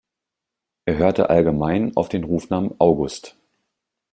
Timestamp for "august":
2.79-3.37